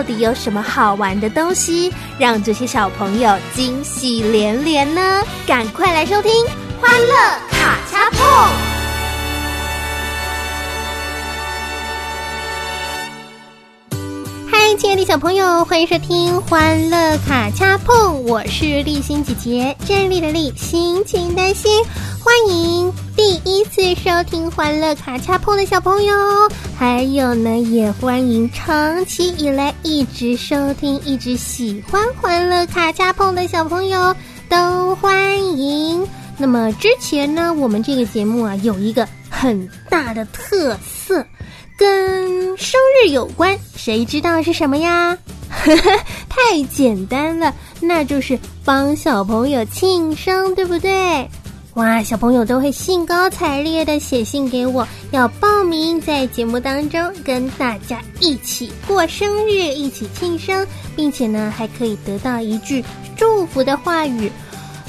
[0.00, 5.22] 到底有什么好玩的东西，让这些小朋友惊喜连连呢？
[5.46, 6.32] 赶快来收听
[6.80, 7.14] 《欢乐
[7.50, 8.26] 卡恰碰》。
[14.50, 21.84] 嗨，亲爱的小朋友，欢迎收听《欢乐卡恰碰》，我是立心姐姐，站立的立，心情的心，
[22.22, 26.14] 欢迎第一次收听《欢乐卡恰碰》的小朋友，
[26.78, 34.14] 还有呢，也欢迎长期以来一直收听、一直喜欢《欢乐卡恰碰》的小朋友，
[34.50, 36.06] 都欢迎。
[36.36, 41.24] 那么之前呢，我们这个节目啊，有一个很大的特色。
[41.78, 45.16] 跟生日有关，谁知道是什么呀？
[46.28, 51.26] 太简单了，那就是帮小朋友庆生，对不对？
[51.74, 62.84] 哇，小朋友都会兴高采烈的写信给我，要报名在节目当中跟大家一起过生日，一起庆生，并且呢还可以得到一句
[63.16, 64.30] 祝福的话语。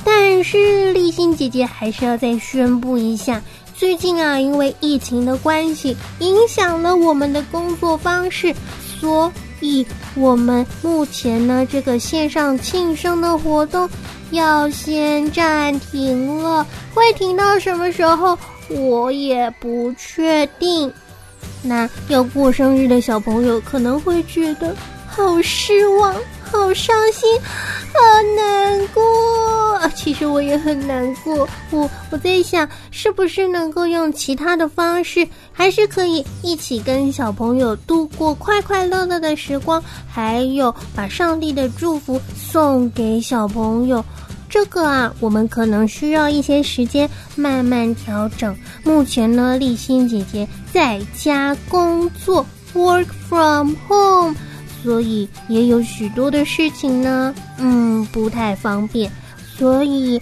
[0.04, 3.40] 但是立新姐姐还是要再宣布一下。
[3.76, 8.56] 最近啊，因为疫情的关系，影响了我们的工作方式，
[9.00, 9.86] 所以
[10.16, 13.88] 我们目前呢，这个线上庆生的活动
[14.32, 16.66] 要先暂停了。
[16.94, 18.38] 会停到什么时候，
[18.70, 20.92] 我也不确定。
[21.64, 24.76] 那要过生日的小朋友可能会觉得
[25.08, 26.16] 好失望。
[26.52, 27.30] 好伤心，
[27.94, 28.00] 好
[28.36, 29.88] 难过啊。
[29.96, 31.48] 其实我也很难过。
[31.72, 44.04] 我我在想，是不是能够用其他的方式，还是可以一起跟小朋友度过快快乐乐的时光，还有把上帝的祝福送给小朋友。
[44.50, 48.54] 这个啊，我们可能需要一些时间慢慢调整。
[48.84, 54.36] 目前呢，立新姐姐在家工作，work from home。
[54.84, 59.12] 所以也有许多的事情呢，嗯，不太方便，
[59.58, 60.20] 所以，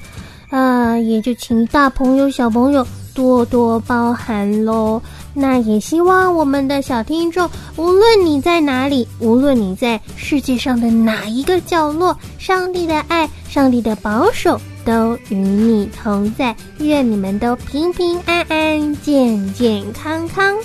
[0.50, 5.02] 啊，也就请大朋友、小朋友多多包涵喽。
[5.34, 16.54] 那也希望我们的小听众，无论你在哪里，无论你在世界上的哪一个角落，上帝的爱、上帝的保守都与你同在。
[16.80, 20.58] 愿你们都平平安安、健健康康。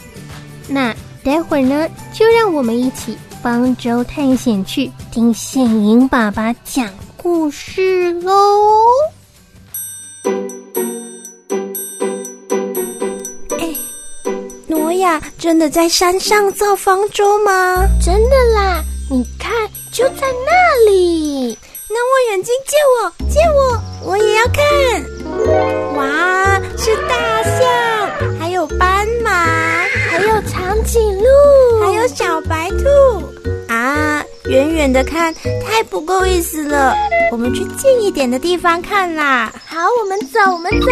[0.67, 3.17] 那待会儿呢，就让我们一起。
[3.45, 8.33] 方舟探险去听宪营爸爸讲故事喽！
[13.61, 13.69] 哎，
[14.67, 17.87] 挪亚真的在山上造方舟吗？
[18.03, 18.83] 真的啦！
[19.11, 19.53] 你看，
[19.93, 21.59] 就在那里。
[21.91, 23.79] 那我眼睛借我，借我，
[24.09, 24.65] 我也要看。
[25.97, 27.61] 哇，是大象，
[28.41, 29.31] 还有斑马，
[30.11, 33.34] 还有长颈鹿，还有小白兔。
[33.85, 36.97] 啊，远远的看太不够意思了，
[37.31, 39.53] 我们去近一点的地方看啦。
[39.67, 40.87] 好，我们走，我们走。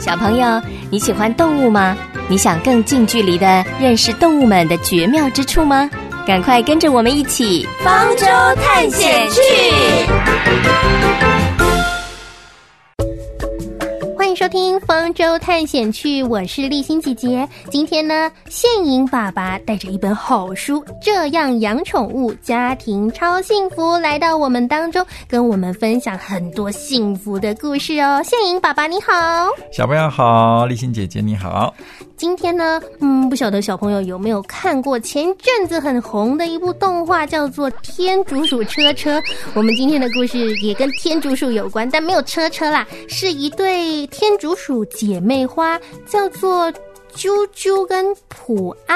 [0.00, 0.58] 小朋友，
[0.90, 1.94] 你喜欢动物吗？
[2.26, 5.90] 你想更近距离的认识动物们的绝妙之处吗？
[6.26, 8.24] 赶快跟着我们一起方舟
[8.62, 9.42] 探险去。
[14.30, 17.48] 欢迎收听《方舟探险去》，我是立新姐姐。
[17.68, 28.22] 今天呢，现营爸爸带着一本好书，这样养宠物，家庭超幸福，来到我们当中，跟我们分享很多幸福的故事哦。
[28.24, 31.74] 现营爸爸你好，小朋友好，立新姐姐你好。
[32.16, 39.18] 今天呢，嗯，不晓得小朋友有没有看过前阵子很红的一部动画，叫做《天竺鼠车车》。
[39.54, 46.70] 我们今天的故事也跟天竺鼠有关，但没有车车啦，是一对天竺鼠姐妹花，叫做
[47.14, 48.94] 啾啾跟普阿。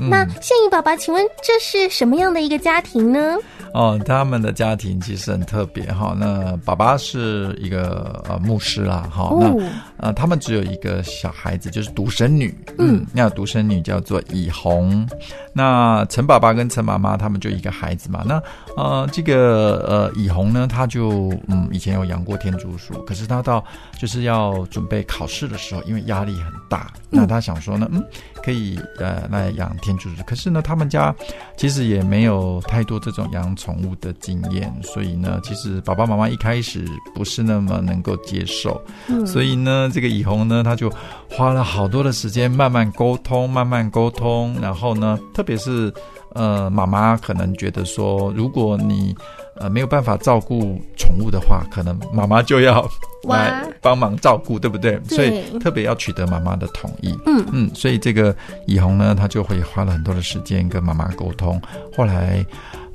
[0.00, 3.36] 那现影爸爸，请问这是什么样的一个家庭呢？
[3.72, 6.12] 哦，他们的家庭其实很特别哈。
[6.18, 9.54] 那爸爸是一个呃牧师啦，哈，那
[9.98, 15.06] 呃他们只有一个小孩子，就是独生女，嗯，那独生女叫做以红。
[15.52, 18.24] 那陈爸爸跟陈妈妈他们就一个孩子嘛。
[18.26, 18.40] 那
[18.76, 23.64] 呃这个呃以红呢，他就嗯以前有养过天竺鼠，可是他到
[23.98, 28.04] 就是要准备考试的时候，因为压力很大，那他想说呢，嗯，
[28.42, 30.22] 可以呃来养天竺鼠。
[30.24, 31.14] 可是呢，他们家
[31.56, 36.84] 其实也没有太多这种养宠物的经验，所以呢，其实爸爸妈妈一开始
[37.14, 38.80] 不是那么能够接受。
[39.26, 40.90] 所以呢，这个以红呢，他就
[41.30, 44.54] 花了好多的时间慢慢沟通，慢慢沟通。
[44.60, 45.92] 然后呢，特别是
[46.34, 49.14] 呃，妈妈可能觉得说，如果你
[49.56, 52.88] 呃没有办法照顾宠物的话，可能妈妈就要
[53.22, 55.00] 来帮忙照顾，对不对？
[55.04, 57.16] 所以特别要取得妈妈的同意。
[57.26, 58.34] 嗯嗯，所以这个
[58.66, 61.60] 以红呢，他就会花了很多的时间跟妈妈沟通。
[61.96, 62.44] 后来。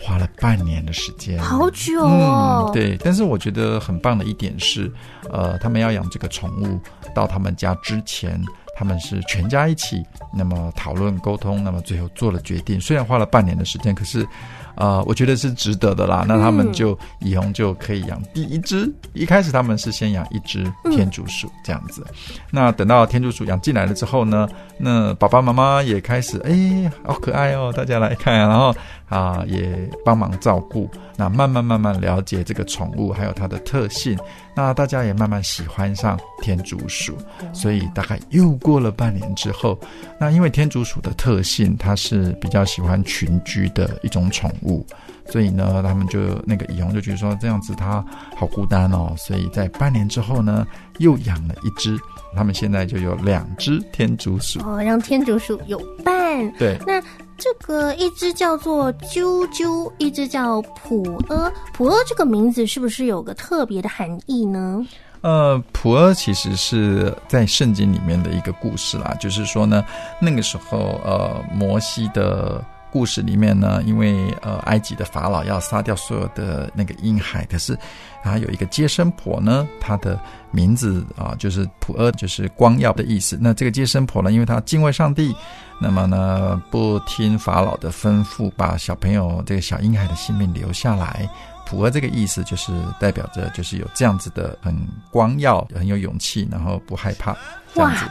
[0.04, 2.70] 花了半年的时间，好久哦。
[2.74, 4.92] 对，但是我觉得很棒的一点是，
[5.32, 6.78] 呃，他们要养这个宠物，
[7.16, 8.38] 到他们家之前，
[8.76, 10.04] 他们是全家一起，
[10.34, 12.80] 那么讨论沟通，那么最后做了决定。
[12.82, 14.28] 虽然花了半年的时间，可是。
[14.76, 16.26] 呃，我觉得是值得的啦。
[16.28, 18.92] 那他们就以后就可以养第一只。
[19.14, 22.04] 一开始他们是先养一只天竺鼠这样子。
[22.50, 24.50] 那等到天竺鼠养进来了之后呢，
[24.80, 28.76] 那爸爸妈妈也开始哎，好可爱哦，大家来看，然后
[29.14, 30.90] 啊也帮忙照顾。
[31.16, 34.18] 那慢慢慢慢了解这个宠物还有它的特性。
[34.56, 37.16] 那大家也慢慢喜欢上天竺鼠。
[37.54, 39.78] 所以大概又过了半年之后，
[40.20, 44.52] 那因为天竺鼠的特性，它是比较喜欢群居的一种宠。
[44.64, 44.86] 物，
[45.28, 48.06] 所以呢，他们就那个以红就觉得说这样子它
[48.38, 50.66] 好孤单哦，所以在半年之后呢，
[51.00, 52.00] 又养了一只，
[52.34, 56.50] 他们现在就有两只天竺鼠哦，让天竺鼠有伴。
[56.58, 57.02] 对，那
[57.44, 64.82] 这个一只叫做啾啾，一只叫普阿，普阿这个名字是不是有个特别的含义呢？
[65.20, 69.84] 呃，普阿其实是在圣经里面的一个故事啦，就是说呢，
[70.22, 72.64] 那个时候呃，摩西的。
[72.94, 77.76] 故事里面呢，因为呃，埃及的法老要杀掉所有的那个婴孩，可是
[78.24, 80.18] 他有一个接生婆呢，她的
[80.52, 83.38] 名字啊，就是普阿，就是光耀的意思。
[83.42, 85.36] 那这个接生婆呢，因为她敬畏上帝，
[85.82, 91.30] 那么呢，不听法老的吩咐，把小朋友这个小婴孩的性命留下来。
[91.66, 94.76] 普阿这个意思就是代表着，就是有这样子的很
[95.12, 97.36] 光耀、很有勇气，然后不害怕
[97.74, 98.06] 这样子。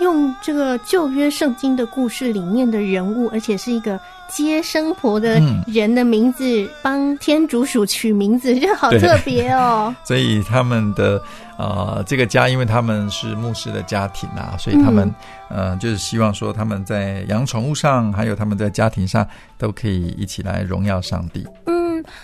[0.00, 3.98] 用这个旧约圣经的故事里面的人物，而且是一个。
[4.32, 9.92] 接生婆的人的名字，帮天竺鼠取名字，就好特别哦。
[10.06, 11.20] 所以他们的
[11.58, 15.12] 呃这个家，因为他们是牧师的家庭啊，所以他们
[15.48, 19.26] 呃就是希望说他们在养宠物上，还有他们在家庭上，
[19.58, 21.44] 都可以一起来荣耀上帝。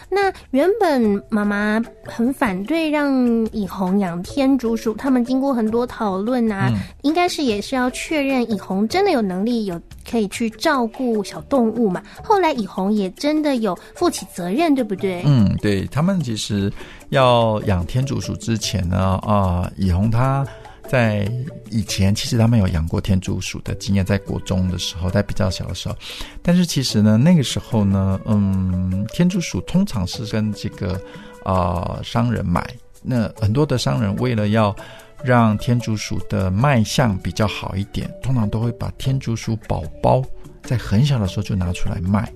[0.09, 3.15] 那原本妈妈很反对让
[3.53, 6.71] 以红养天竺鼠，他们经过很多讨论啊，
[7.03, 12.03] 应该是也是要确认以红真的有能力有可以去照顾小动物嘛。
[12.23, 15.23] 后来以红也真的有负起责任，对不对？
[15.27, 16.73] 嗯，对他们其实
[17.11, 20.47] 要养天竺鼠之前呢，啊，以红他。
[20.89, 21.31] 在
[21.71, 25.97] 以前，其实他们有养过天竺鼠的经验，在国中的时候，在比较小的时候。
[26.43, 31.01] 但是其实呢，那个时候呢，嗯，天竺鼠通常是跟这个
[31.45, 32.67] 啊商人买。
[33.03, 34.75] 那很多的商人为了要
[35.23, 40.23] 让天竺鼠的卖相比较好一点，通常都会把天竺鼠宝宝
[40.63, 42.33] 在很小的时候就拿出来卖。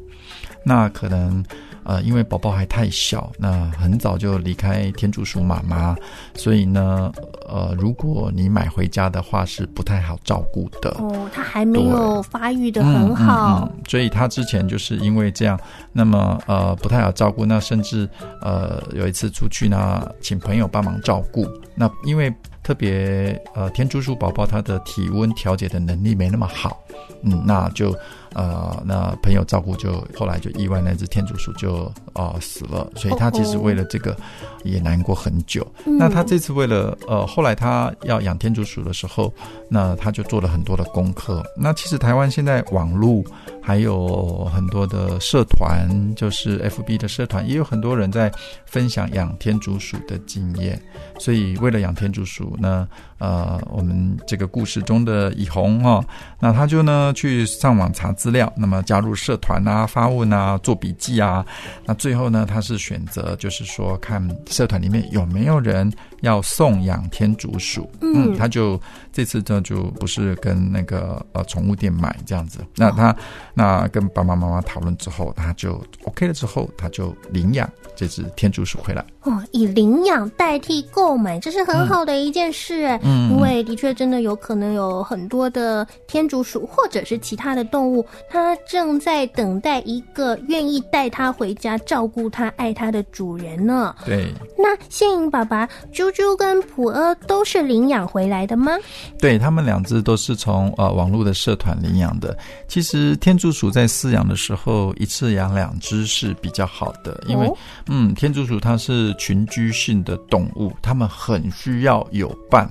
[0.64, 1.44] 那可能。
[1.84, 5.96] 呃，因为宝宝还太小，那很早就离开天竺鼠妈妈，
[6.34, 7.12] 所以呢，
[7.48, 10.90] 呃，如果你买回家的话，是不太好照顾的。
[10.98, 15.58] 哦，它还没有发育的很好，所以它之前就是因为这样，
[15.92, 17.44] 那么呃不太好照顾。
[17.46, 18.08] 那甚至
[18.42, 21.46] 呃有一次出去呢，请朋友帮忙照顾。
[21.74, 22.32] 那因为
[22.62, 26.82] 特别呃天竺鼠宝宝它的体温调节的能力没那么好，
[27.22, 27.96] 嗯，那就。
[28.34, 34.16] 呃，那朋友照顾就后来就意外那只天竺鼠就啊死了，所以他其实为了这个
[34.64, 35.66] 也难过很久。
[35.84, 39.32] 那他这次为了呃后来他要养天竺鼠的时候，
[39.68, 41.44] 那他就做了很多的功课。
[41.56, 43.22] 那其实台湾现在网络
[43.70, 48.28] 还有很多的社团，就是 FB 的社团，也有很多人在
[48.66, 50.76] 分享养天竺鼠的经验。
[51.20, 52.84] 所以为了养天竺鼠，那
[53.18, 56.04] 呃我们这个故事中的以红哈，
[56.40, 56.80] 那他就。
[56.82, 61.44] 呢去上网查资料，那么加入社团啊、发问啊、做笔记啊。
[61.84, 67.90] 那最后呢，他是选择就是说看社团里面有没有人要送养天竺鼠。
[68.00, 68.80] 嗯，他就
[69.12, 72.64] 这次这就不是跟那个呃宠物店买这样子。
[72.76, 73.14] 那他
[73.54, 79.04] 那跟爸爸妈妈讨论之后，他就 OK 了之后，他就领养这只天竺鼠回来。
[79.22, 82.98] 哦，以领养代替购买，这是很好的一件事哎。
[83.02, 93.94] 嗯，因为的确真的有可能有很多的天竺鼠或者是其他的动物，它正在等待一个愿意带它回家照顾它、爱它的主人呢。
[94.06, 94.32] 对。
[94.56, 98.72] 那现影爸爸啾啾跟普阿都是领养回来的吗？
[99.18, 102.34] 对他们两只都是从呃网络的社团领养的。
[102.68, 107.52] 其实天竺鼠在饲养的时候，一次养两只是比较好的，因为
[107.86, 109.09] 嗯，天竺鼠它是。
[109.14, 112.68] 群居性的动物，它们很需要有伴。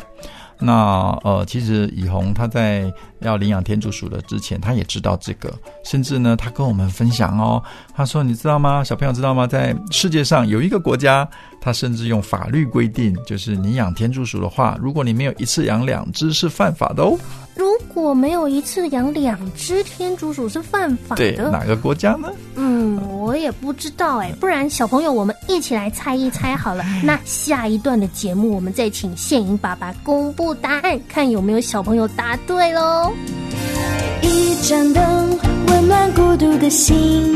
[0.61, 7.61] 那呃，其实以红他在要领养天竺鼠的之前，他也知道这个，甚至呢，他跟我们分享哦，
[7.95, 8.83] 他说：“你知道吗？
[8.83, 9.45] 小朋友知道吗？
[9.45, 11.27] 在世界上有一个国家，
[11.59, 17.17] 他甚至用法律规定，就是你养天竺鼠的话，如果你没有一次养两只，是犯法的哦。”
[17.55, 22.31] 如果没有一次养两只天竺鼠是犯法的，对哪个国家呢？
[22.55, 24.31] 嗯，我也不知道哎。
[24.39, 26.85] 不然小朋友，我们一起来猜一猜好了。
[27.03, 33.08] 那下一段的节目，我们再请现银爸爸公布答案，看有没有小朋友答对喽。
[34.21, 35.37] 一盏灯
[35.67, 37.35] 温暖孤独的心，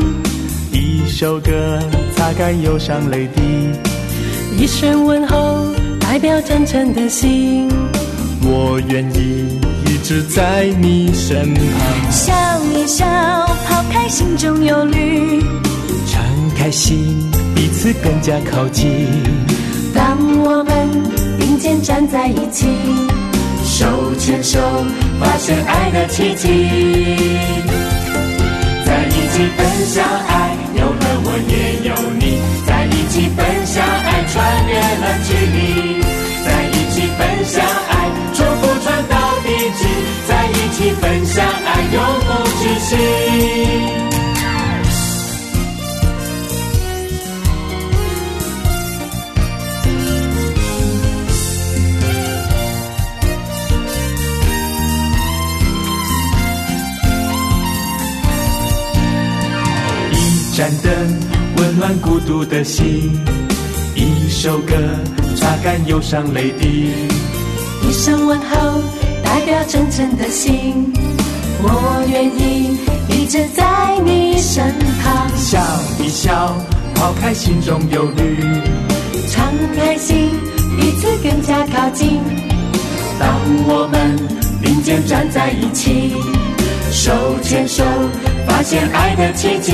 [0.72, 1.78] 一首歌
[2.16, 3.42] 擦干忧伤泪滴，
[4.58, 5.66] 一声问候
[6.00, 7.68] 代表真诚的心，
[8.42, 9.60] 我愿意。
[9.86, 12.34] 一直在你身旁，笑
[12.74, 13.06] 一笑，
[13.66, 15.40] 抛开心中忧虑，
[16.06, 16.22] 敞
[16.54, 19.08] 开心，彼此更加靠近。
[19.94, 20.88] 当我们
[21.38, 22.66] 并肩站在一起，
[23.74, 24.60] 手牵手，
[25.18, 26.46] 发现爱的奇迹。
[28.86, 35.58] 在一起分享爱，有了我也有你，在一起分享爱，穿越了距离，
[36.46, 37.54] 在一起分享
[37.90, 37.92] 爱，
[38.32, 39.14] 祝福传到。
[40.26, 44.13] 在一起分享爱，永不止息。
[61.56, 63.18] 温暖孤独的心，
[63.94, 64.74] 一首歌
[65.36, 66.92] 擦干忧伤泪滴，
[67.82, 68.82] 一声问候。
[69.22, 70.92] 代表真诚的心，
[71.60, 74.72] 我愿意一直在你身
[75.02, 75.28] 旁。
[75.36, 75.60] 笑
[75.98, 76.54] 一笑，
[76.94, 78.38] 抛开心中忧虑，
[79.28, 80.30] 敞开心，
[80.78, 82.20] 彼此更加靠近。
[83.18, 84.16] 当我们
[84.62, 86.14] 并肩站在一起，
[86.92, 87.82] 手牵手，
[88.46, 89.72] 发现爱的奇迹。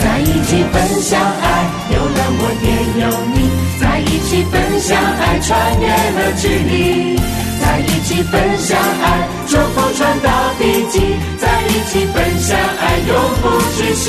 [0.00, 1.44] 在一起分享爱，
[1.90, 2.68] 有了我也
[3.02, 3.36] 有你。
[3.80, 7.18] 在一起分享爱，穿越了距离；
[7.60, 11.00] 在一起分享爱，祝福传到地极；
[11.38, 13.10] 在一起分享爱，永
[13.42, 13.44] 不
[13.76, 14.04] 止息。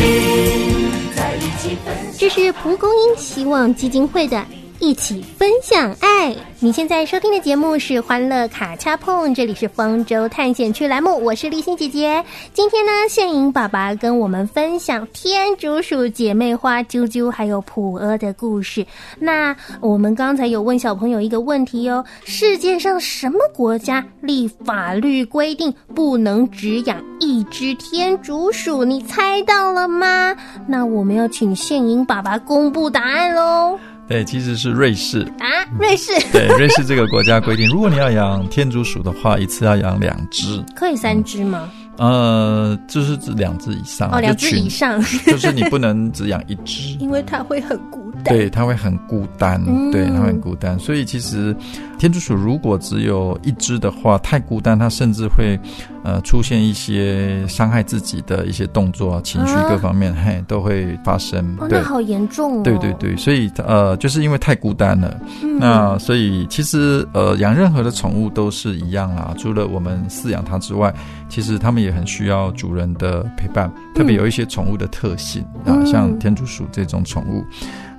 [1.15, 2.13] 在一起分享。
[2.17, 4.43] 这是蒲公英希望基金会的。
[4.79, 6.35] 一起分享爱。
[6.59, 12.23] 你现在收听的节目是《欢乐卡恰碰》，这里是方舟探险区栏目，我是立心姐姐。
[12.53, 18.85] 今天呢，现影爸爸跟我们分享天竺鼠姐妹花啾啾还有普阿的故事。
[19.19, 28.83] 那我们刚才有问小朋友一个问题哦：世界上什么国家立法律规定不能只养一只天竺鼠？
[28.83, 30.35] 你猜到了吗？
[30.67, 33.79] 那我们要请现影爸爸公布答案喽。
[34.07, 35.47] 对，其实是瑞士啊，
[35.79, 36.11] 瑞士。
[36.31, 41.69] 对，瑞士这个国家规定，如果你要养天竺鼠的话，一次要养两只，可以三只吗？
[41.97, 48.35] 呃，就是指两只以上哦，两只以上， 就是你不能只养一只，因为它会很孤单。
[48.35, 50.77] 对，它会很孤单，对，它很孤单。
[50.79, 51.55] 所以其实
[51.97, 55.59] 天竺鼠如果只有一只的话，太孤单，它甚至会。
[56.05, 61.55] 呃，出现一些伤害自己的一些动作、情绪各方面，嘿，都会发生。
[61.67, 62.61] 对好严重哦！
[62.63, 65.19] 对对对，所以呃，就是因为太孤单了。
[65.59, 70.93] 那所以其实呃，养任何的宠物都是一样啦，除了我们饲养它之外，
[71.27, 73.71] 其实它们也很需要主人的陪伴。
[73.93, 77.45] 特别有一些宠物的特性啊，像天竺鼠这种宠物。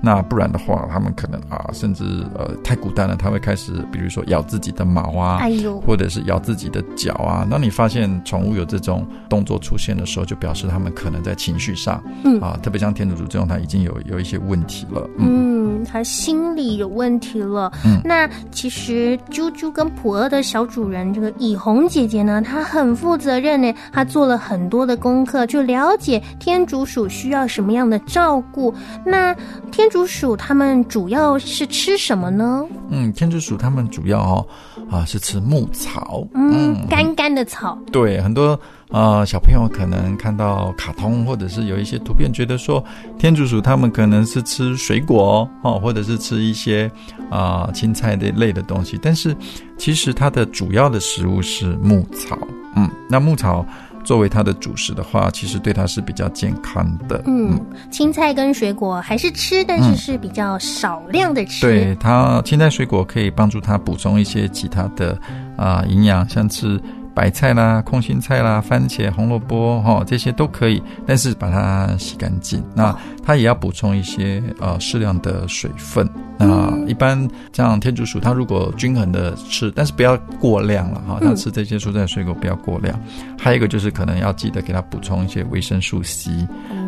[0.01, 7.47] 那不然的话，他们可能啊，甚至呃太孤单了，他会开始比如说咬自己的毛啊，哎呦，或者是咬自己的脚啊。
[7.51, 15.09] 当你发现宠物有这种动作出现的时候，就表示他们可能在情绪上，嗯啊，特别像天竺鼠这种，它已经有有一些问题了。
[15.19, 17.73] 嗯，嗯，他心理有问题了。
[17.85, 28.73] 嗯那其实猪猪跟普洱的小主人这个以红姐姐呢，她很负责任呢，她做了很多的功课，就了解天竺鼠需要什么样的照顾。
[29.05, 29.35] 那
[29.71, 32.67] 天竺鼠它们主要是吃什么呢？
[32.91, 34.47] 嗯，天竺鼠它们主要哦
[34.91, 36.27] 啊是吃牧草。
[36.35, 37.79] 嗯，干干的草。
[37.93, 42.85] 对，很多呃小朋友可能看到卡通或者是有一些图片，觉得说
[43.17, 46.91] 天竺鼠它们可能是吃水果哦，或者是吃一些
[47.31, 49.37] 啊、青菜的类的东西，但是
[49.79, 52.37] 其实它的主要的食物是牧草。
[52.79, 53.65] 嗯，那牧草
[54.07, 57.21] 作为它的主食的话，其实对它是比较健康的。
[57.27, 57.61] 嗯，
[57.91, 61.61] 青菜跟水果还是吃，但是是比较少量的吃。
[61.61, 65.19] 对它，青菜水果可以帮助它补充一些其他的
[65.57, 66.81] 啊、营养，像是
[67.17, 72.63] 白菜啦、空心菜啦、番茄、红萝卜哈、这些都可以，但是把它洗干净。
[72.75, 72.95] 那
[73.25, 76.07] 它也要补充一些呃适量的水分。
[76.39, 81.19] 那一般像天竺鼠，它如果均衡的吃，但是不要过量了哈。
[81.23, 83.01] 它吃这些蔬菜水果不要过量。
[83.39, 86.31] 还有一个就是可能要记得给它补充一些维生素 C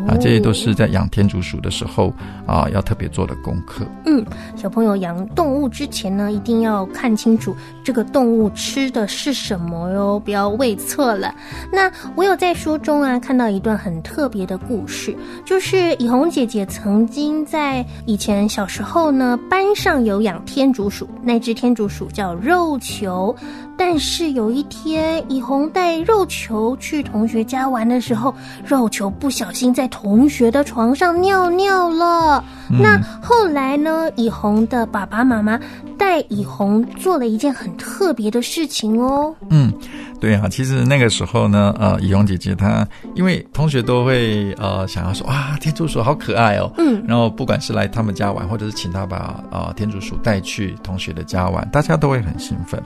[0.09, 2.11] 啊，这些都是在养天竺鼠的时候
[2.47, 3.85] 啊要特别做的功课。
[4.05, 4.25] 嗯，
[4.55, 11.33] 小朋友养动物之前呢，一定要看清楚这个动物吃的是什么哟，不要喂错了。
[11.71, 23.35] 那我有在书中啊看到一段很特别的故事，就是以红姐姐曾经在以前小时候呢，班上有养天竺鼠，那只天竺鼠叫肉球。
[23.77, 28.35] 但是有一天，以红带肉球去同学家玩的时候，
[28.65, 32.41] 肉球不小心在同学的床上尿尿了。
[32.69, 34.09] 那后来呢？
[34.15, 35.59] 以红的爸爸妈妈
[35.97, 39.35] 带以红做了一件很特别的事情哦。
[39.49, 39.73] 嗯，
[40.21, 52.81] 对啊，其实那个时候呢，呃，以红姐姐她因为同学都会呃想要说啊，天竺鼠好可爱哦，嗯，然后不管是来他们家玩，或者是请他把呃天竺鼠带去同学的家玩，大家都会很兴奋。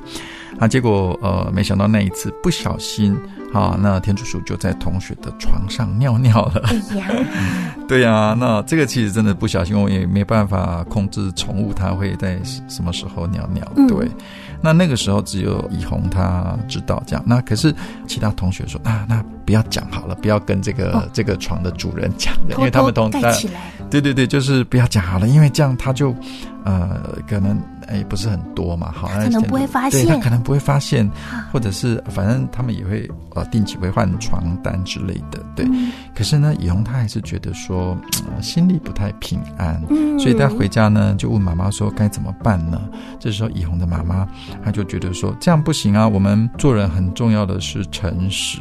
[0.58, 3.16] 啊，结果呃，没想到那一次不小心
[3.54, 6.62] 啊，那天竺鼠就在同学的床上尿尿了。
[6.66, 7.08] 哎呀，
[7.88, 13.64] 对呀、那这个其实真的不小心，我也没办法控制宠物它会在什么时候尿尿。
[13.76, 14.08] 嗯对，
[14.62, 17.24] 那那个时候只有以红他知道这样。
[17.28, 17.74] 那可是
[18.08, 23.72] 其他同学说啊，那不要讲好了，不要跟这个、这个床的主人讲的，因为他们同偷偷盖起来。
[23.90, 26.16] 对对对，就是不要讲好了，因为这样他就
[26.64, 31.10] 呃可能哎不是很多嘛，好，可能不会发现对他可能不会发现，
[31.52, 35.66] 或者是反正他们也会呃定期会换床单之类的，对。
[35.70, 37.98] 嗯可是呢，以红他还是觉得说、
[38.36, 42.82] 呃心里不太平安，嗯所以他回家呢就问妈妈说该怎么办呢？
[43.20, 44.28] 这时候以红的妈妈
[44.64, 48.60] 她就觉得说这样不行啊，我们做人很重要的是诚实，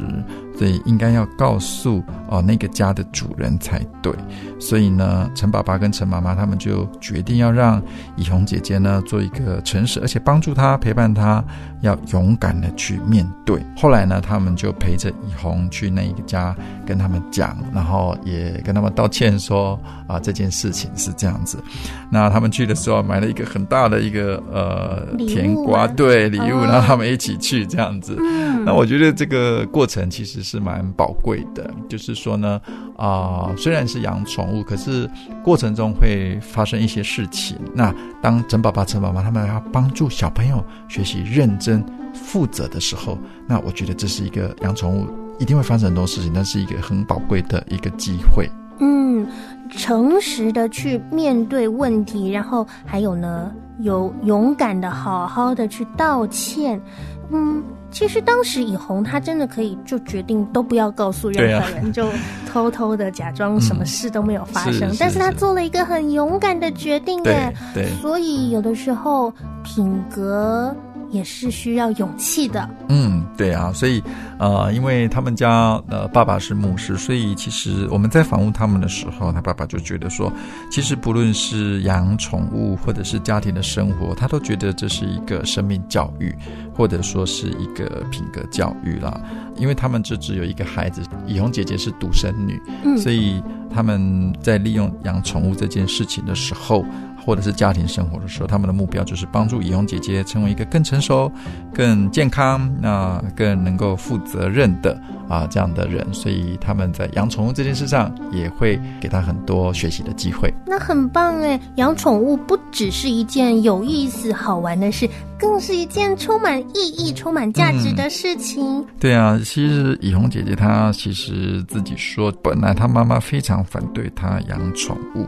[0.57, 4.11] 所以应该要告诉哦、那个家的主人才对。
[4.59, 7.79] 所以呢，陈爸爸跟陈妈妈他们就决定要让
[8.15, 11.43] 以红姐姐呢做一个诚实，而且帮助她、陪伴她，
[11.81, 13.61] 要勇敢的去面对。
[13.77, 16.55] 后来呢，他们就陪着以红去那一个家
[16.87, 21.63] 跟他们讲，然后也跟他们道歉说啊这件事情是这样子。
[22.09, 28.17] 那他们去的时候买了一个很大的一个呃甜瓜，对礼物，哦然后他们一起去这样子。
[28.19, 32.61] 嗯那我觉得这个过程其实是蛮宝贵的，就是说呢，
[32.97, 35.09] 啊、虽然是养宠物，可是
[35.43, 37.57] 过程中会发生一些事情。
[37.73, 45.07] 那当陈爸爸、陈妈妈他们要帮助小朋友学习认真、负责的时候，那我觉得这是一个养宠物
[45.39, 48.49] 一定会发生很多事情，但是一个很宝贵的一个机会。
[48.79, 49.25] 嗯，
[49.69, 56.81] 诚实的去面对问题，然后还有呢，有勇敢的好好的去道歉。
[57.31, 62.07] 嗯，其实当时以红他真的可以就决定都不要告诉任何人，就
[62.45, 64.93] 偷偷的假装什么事都没有发生。
[64.99, 69.33] 但是他做了一个很勇敢的决定，对哎，对，所以有的时候
[69.63, 70.75] 品格
[71.13, 72.67] 也是需要勇气的。
[72.89, 74.03] 嗯，对啊，所以
[74.39, 80.33] 呃，因为他们家呃爸爸是牧师，所以其实我们在访问他们的时候，他爸爸就觉得说，
[80.71, 86.35] 其实不论是养宠物或者是家庭的生活，他都觉得这是一个生命教育，
[86.73, 89.21] 或者说是一个品格教育啦。
[89.55, 93.39] 因为他们就只有一个孩子，以红姐姐是独生女，嗯所以
[93.71, 96.83] 他们在利用养宠物这件事情的时候，
[97.25, 101.31] 或者是家庭生活的时候，他们的目标就是帮助以红姐姐成为一个更成熟、
[101.73, 106.05] 更健康、那更能够负责任的啊这样的人。
[106.13, 110.53] 所以他们在养宠物这件事上也会给他很多学习的机会。
[110.65, 111.59] 那很棒哎！
[111.75, 115.09] 养宠物不只是一件有意思、好玩的事，
[115.39, 118.83] 更是一件充满意义、充满价值的事情。
[118.99, 125.27] 对啊，其实以红姐姐她其实自己说，本来她妈妈非常反对她养宠物。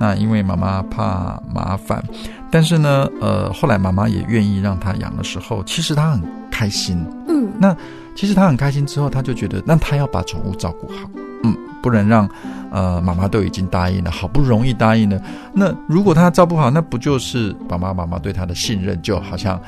[0.00, 2.02] 那因为妈妈怕麻烦，
[2.50, 7.04] 但是呢，呃，后来妈妈也愿意让他养的时候，其实他很开心。
[7.28, 7.76] 嗯，那
[8.16, 11.10] 其实他很开心之后，他就觉得，那他要把宠物照顾好，
[11.44, 12.26] 嗯，不能让，
[12.70, 15.20] 呃，妈妈都已经答应了，好不容易答应了，
[15.52, 19.60] 那如果他照顾好，那不就是爸爸妈妈对他的信任就好像。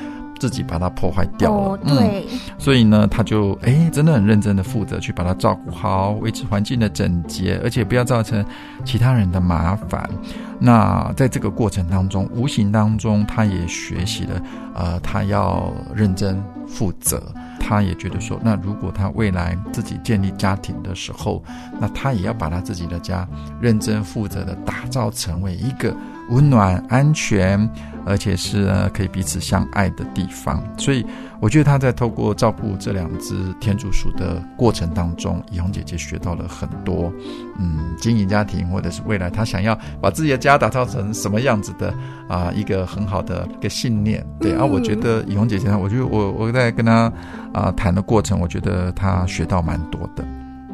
[0.43, 2.27] 自己把它破坏掉了，对，
[2.57, 8.43] 所以呢，他就哎，真的很认真的负责去把它照顾好，维持环境的整洁，而且不要造成
[8.83, 10.09] 其他人的麻烦。
[10.59, 14.41] 那在这个过程当中，无形当中，他也学习了，
[14.75, 17.23] 呃，他要认真负责。
[17.65, 21.41] 他也觉得说，那如果他未来自己建立家庭的时候，
[21.79, 23.25] 那他也要把他自己的家
[23.61, 25.95] 认真负责的打造成为一个
[26.29, 27.69] 温暖、安全，
[28.05, 30.63] 而且是可以彼此相爱的地方。
[30.77, 31.05] 所以，
[31.39, 37.11] 我觉得他在透过照顾这两只天竺鼠的过程当中，怡红姐姐学到了很多，
[37.59, 41.93] 嗯，经营家庭或者是未来他想要把自己的家打造成什么样子的
[42.27, 44.25] 啊，一个很好的一个信念。
[44.39, 47.11] 对啊，我觉得怡红姐姐，我觉得我我在跟他。
[47.53, 50.25] 啊，谈的过程，我觉得他学到蛮多的。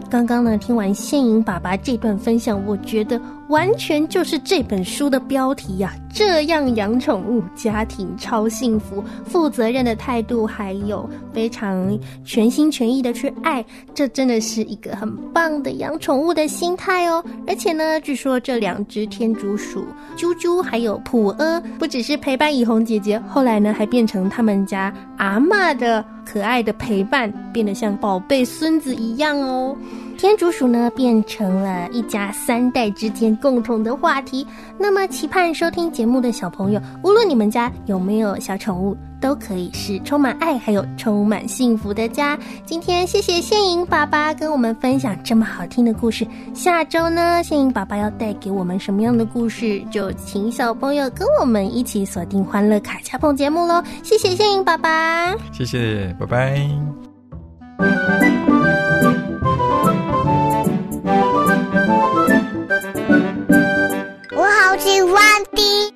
[0.09, 3.19] 刚刚呢，听完宪颖爸爸这段分享，我觉得。
[3.49, 5.93] 完全就是这本书的标题呀！
[6.13, 17.23] 这样养宠物，家庭超幸福，负责任的态度，还有非常全心全意的去爱，这真的是一个很棒的养宠物的心态哦。
[17.47, 19.83] 而且呢，据说这两只天竺鼠
[20.15, 29.75] 啾啾还有普阿，不只是陪伴以红姐姐，后来呢，还变成他们家阿妈的可爱的陪伴，变得像宝贝孙子一样哦。
[30.19, 34.45] 天竺鼠呢，变成了一家三代之间共同的话题。
[34.77, 42.37] 那么，期盼收听节目的小朋友，无论你们家有没有小宠物，都可以是充满爱还有充满幸福的家。
[42.65, 46.27] 今天谢谢谢颖爸爸跟我们分享这么好听的故事。
[46.53, 49.81] 下周呢，谢颖爸爸要带给我们什么样的故事？
[49.89, 53.81] 就请小朋友跟我们一起锁定《欢乐卡恰碰》节目喽。
[54.03, 56.69] 谢谢谢颖爸爸，谢谢，拜拜。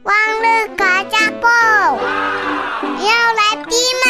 [0.06, 3.72] 欢乐卡加布，要来听
[4.04, 4.06] 吗？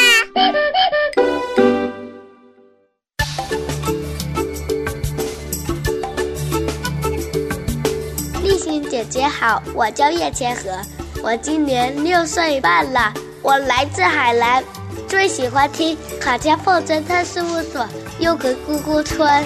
[8.41, 10.71] 丽欣姐姐好，我叫叶千禾，
[11.21, 14.63] 我今年六岁半了，我来自海南，
[15.07, 19.45] 最喜欢听卡加布侦探事务所又和姑姑村。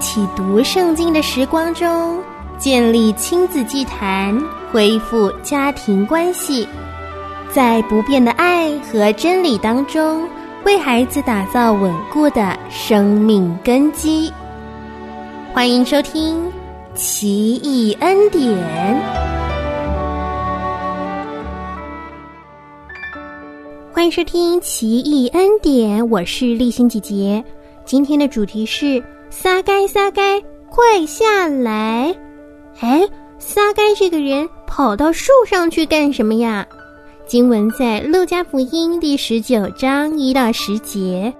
[0.00, 2.18] 起读圣经的时光中，
[2.58, 4.36] 建立亲子祭坛，
[4.72, 6.66] 恢复家庭关系，
[7.52, 10.26] 在不变的爱和真理当中，
[10.64, 14.32] 为孩子打造稳固的生命根基。
[15.52, 16.46] 欢迎收听
[16.94, 18.42] 《奇异恩典》，
[23.92, 27.44] 欢迎收听《奇异恩典》，我是丽欣姐姐。
[27.84, 29.02] 今天的主题是。
[29.30, 32.12] 撒该，撒该，快下来！
[32.80, 36.66] 哎，撒该这个人跑到树上去干什么呀？
[37.26, 41.32] 经文在《路加福音》第十九章一到十节，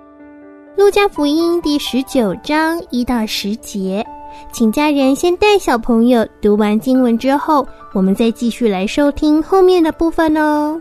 [0.81, 4.07] 《路加福音》第十九章一到十节，
[4.53, 10.79] 请家人先带小朋友读完经文之后，我们再继续来收听后面的部分哦。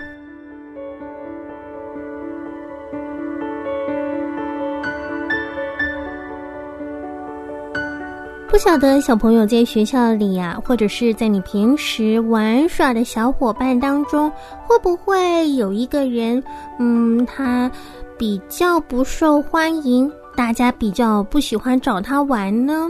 [8.50, 14.30] 不晓得小朋友在学校里呀，或者是在你平时玩耍的小伙伴当中，
[14.66, 16.44] 会不会有一个人，
[16.80, 17.72] 嗯，他
[18.18, 22.90] 比较不受欢迎，大家比较不喜欢找他玩呢？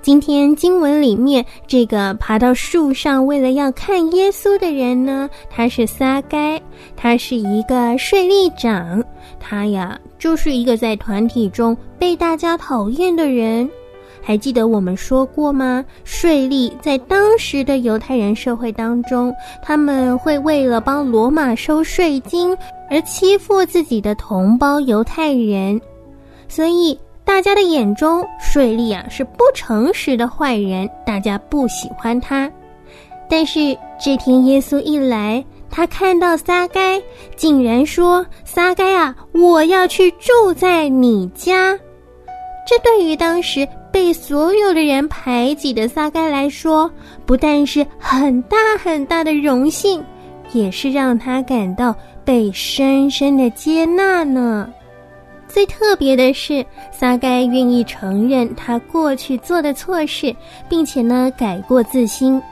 [0.00, 6.60] 今天经文里面这个爬到树上为了要看耶稣的人呢，他是撒该，
[6.96, 9.02] 他是一个税吏长，
[9.40, 13.68] 他呀就是一个在团体中被大家讨厌的人。
[14.24, 15.84] 还记得我们说过吗？
[16.02, 22.56] 税吏在当时的犹太人社会当中，他们会为了帮罗马收税金
[22.88, 25.78] 而欺负自己的同胞犹太人。
[26.48, 32.50] 所以大家的眼中，税吏啊是不诚实的坏人，大家不喜欢他。
[33.28, 37.02] 但是这天耶稣一来，他看到撒该，
[37.36, 41.78] 竟然说：“撒该啊，我要去住在你家。”
[42.66, 46.90] 这对于当时被所有的人排挤的撒该来说，
[47.24, 50.02] 不但是很大很大的荣幸，
[50.52, 54.68] 也是让他感到被深深的接纳呢。
[55.46, 60.34] 最特别的是，撒该愿意承认他过去做的错事，
[60.68, 62.42] 并且呢改过自新。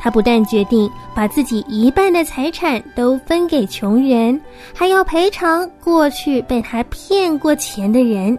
[0.00, 4.40] 他不但决定把自己一半的财产都分给穷人，
[4.72, 8.38] 还要赔偿过去被他骗过钱的人。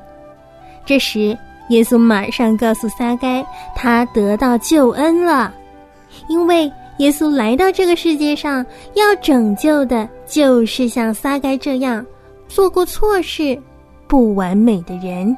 [0.86, 1.38] 这时，
[1.70, 5.54] 耶稣马上告诉撒该，他得到救恩了，
[6.28, 12.06] 因为耶稣来到这个世界上，要拯救的就是像撒该这样
[12.48, 13.60] 做过错事、
[14.08, 15.36] 不完美的人。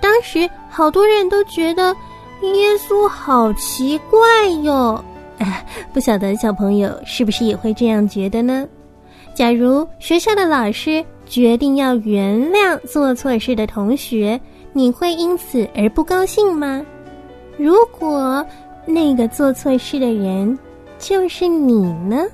[0.00, 1.96] 当时，好多人都觉得
[2.42, 4.18] 耶稣好奇怪
[4.62, 5.02] 哟，
[5.94, 8.68] 不晓得小朋友是不是也会这样觉得呢？
[9.34, 11.04] 假如学校的老师。
[11.24, 14.38] 决定要原谅做错事的同学，
[14.72, 16.84] 你会因此而不高兴吗？
[17.56, 18.44] 如果
[18.86, 20.58] 那个做错事的人
[20.98, 22.24] 就是你呢？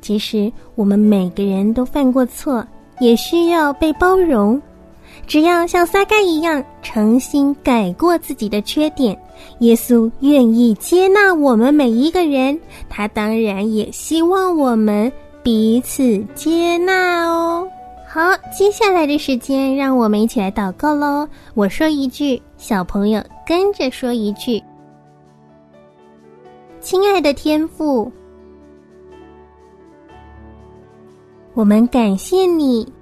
[0.00, 2.66] 其实我们每个人都犯过错，
[3.00, 4.60] 也需要被包容。
[5.26, 9.16] 只要像撒该一样诚心改过自己的缺点，
[9.60, 12.58] 耶稣愿意接纳我们每一个人。
[12.88, 15.10] 他当然也希望我们。
[15.42, 17.66] 彼此接纳哦。
[18.12, 21.28] 好，接下来的时间，让我们一起来祷告喽。
[21.54, 24.60] 我说一句，小朋友跟着说一句。
[26.80, 28.10] 亲爱的天父，
[31.54, 32.92] 我们感谢你，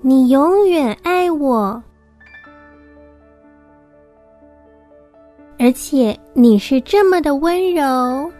[0.00, 1.82] 你永远爱我，
[5.58, 8.30] 而且你是这么的温柔。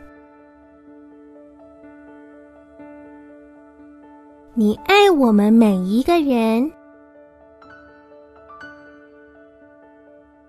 [4.54, 6.70] 你爱我们每一个人，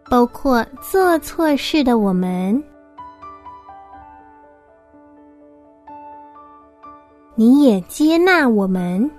[0.10, 2.62] 包括做错事的我们。
[7.34, 9.10] 你也接纳我们，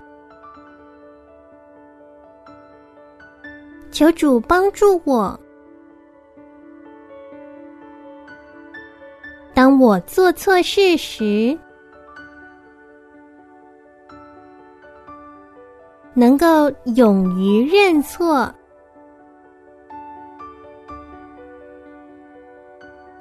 [3.91, 5.41] 求主帮助我。
[9.55, 11.59] 当我做错事时。
[16.15, 18.49] 能够勇于认错，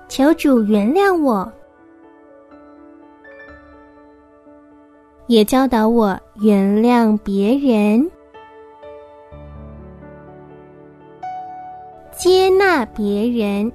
[0.08, 1.52] 求主原谅我，
[5.26, 8.08] 也教导我原谅别人，
[12.16, 13.72] 接纳别人。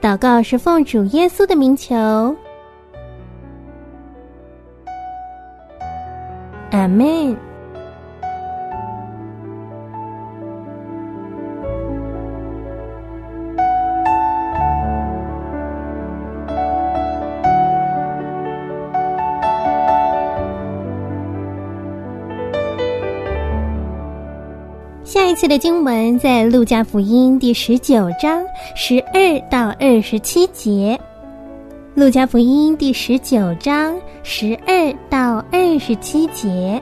[0.00, 2.34] 祷告是奉主耶稣的名求。
[6.88, 7.36] 阿门。
[25.04, 28.42] 下一次的经文在《路加福音》第十九章
[28.74, 30.98] 十二到二十七节。
[31.98, 36.80] 路加福音第十九章十二到二十七节，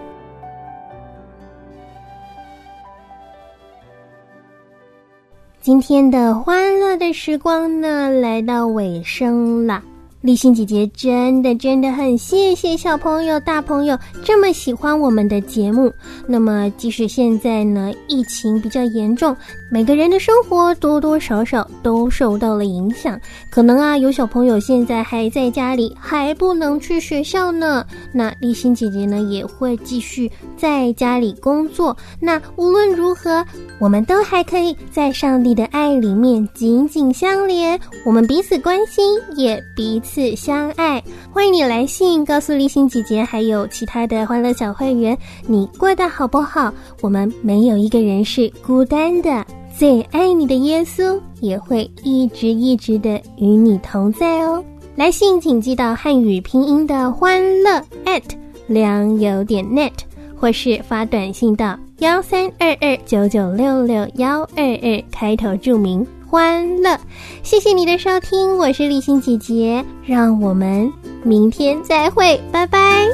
[5.58, 9.82] 今天的欢乐的时光呢，来到尾声了。
[10.26, 15.88] 立新姐姐真的真的很谢谢小朋友、大朋友这么喜欢我们的节目。
[16.26, 19.36] 那么，即使现在呢疫情比较严重，
[19.70, 23.16] 每个人的生活多多少少都受到了影响。
[23.52, 27.86] 可能啊，有小朋友现在还在家里，还不能去学校呢。
[28.12, 31.96] 那立新姐姐呢也会继续在家里工作。
[32.18, 33.46] 那无论如何，
[33.78, 39.04] 我们都还可以在上帝的爱里面紧紧相连，我们彼此关心，
[39.36, 40.15] 也彼此。
[40.16, 45.14] 次相爱，欢迎你来信告诉立新姐姐，还有其他的欢乐小会员，
[45.46, 46.72] 你过得好不好？
[47.02, 49.44] 我们没有一个人是孤单的，
[49.76, 54.64] 最爱你的耶稣也会一直一直的与你同在哦。
[54.94, 57.72] 来信请寄到汉语拼音的欢乐
[58.06, 58.22] at
[58.68, 59.92] 良友点 net，
[60.34, 66.06] 或是发短信到幺三二二九九六六幺二二，开头注明。
[66.36, 67.00] 欢乐。
[67.42, 70.92] 谢谢你的收听我是李欣姐姐让我们
[71.24, 73.06] 明天再会拜拜。